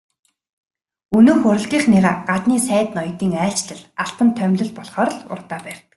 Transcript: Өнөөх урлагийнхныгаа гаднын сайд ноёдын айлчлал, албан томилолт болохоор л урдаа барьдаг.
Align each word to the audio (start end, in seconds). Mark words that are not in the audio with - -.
Өнөөх 1.17 1.41
урлагийнхныгаа 1.51 2.13
гаднын 2.29 2.61
сайд 2.67 2.89
ноёдын 2.97 3.33
айлчлал, 3.45 3.81
албан 4.03 4.29
томилолт 4.37 4.73
болохоор 4.75 5.09
л 5.17 5.21
урдаа 5.33 5.59
барьдаг. 5.65 5.87